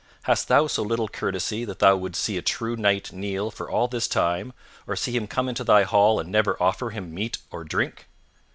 [0.23, 3.87] Hast thou so little courtesy that thou wouldst see a true knight kneel for all
[3.87, 4.51] this time,
[4.87, 8.07] or see him come into thy hall and never offer him meat or drink?"